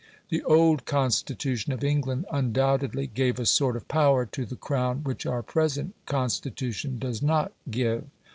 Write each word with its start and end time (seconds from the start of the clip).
The 0.29 0.41
old 0.45 0.85
Constitution 0.85 1.71
of 1.73 1.83
England 1.83 2.25
undoubtedly 2.31 3.05
gave 3.05 3.39
a 3.39 3.45
sort 3.45 3.75
of 3.77 3.87
power 3.87 4.25
to 4.25 4.47
the 4.47 4.55
Crown 4.55 5.03
which 5.03 5.27
our 5.27 5.43
present 5.43 5.93
Constitution 6.07 6.97
does 6.97 7.21
not 7.21 7.51
give. 7.69 8.05